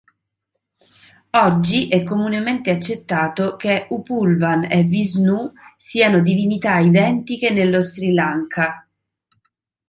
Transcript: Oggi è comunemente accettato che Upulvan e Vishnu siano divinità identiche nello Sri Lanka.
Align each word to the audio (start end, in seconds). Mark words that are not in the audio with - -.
Oggi 1.29 1.87
è 1.87 2.01
comunemente 2.01 2.71
accettato 2.71 3.55
che 3.55 3.85
Upulvan 3.91 4.63
e 4.63 4.81
Vishnu 4.85 5.53
siano 5.77 6.23
divinità 6.23 6.79
identiche 6.79 7.51
nello 7.51 7.81
Sri 7.81 8.11
Lanka. 8.11 8.87